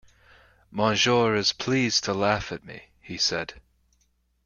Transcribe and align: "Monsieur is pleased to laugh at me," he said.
"Monsieur 0.71 1.35
is 1.35 1.53
pleased 1.53 2.05
to 2.05 2.13
laugh 2.15 2.51
at 2.51 2.63
me," 2.65 2.85
he 3.01 3.19
said. 3.19 3.61